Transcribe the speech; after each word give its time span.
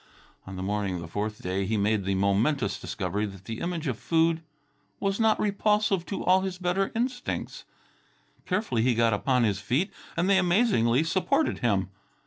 On 0.47 0.55
the 0.55 0.63
morning 0.63 0.95
of 0.95 1.01
the 1.01 1.07
fourth 1.07 1.43
day 1.43 1.63
he 1.67 1.77
made 1.77 2.05
the 2.05 2.15
momentous 2.15 2.79
discovery 2.79 3.27
that 3.27 3.45
the 3.45 3.59
image 3.59 3.85
of 3.85 3.99
food 3.99 4.41
was 4.99 5.19
not 5.19 5.39
repulsive 5.39 6.07
to 6.07 6.23
all 6.25 6.41
his 6.41 6.57
better 6.57 6.91
instincts. 6.95 7.65
Carefully 8.47 8.81
he 8.81 8.95
got 8.95 9.13
upon 9.13 9.43
his 9.43 9.59
feet 9.59 9.93
and 10.17 10.27
they 10.27 10.39
amazingly 10.39 11.03
supported 11.03 11.59
him. 11.59 11.89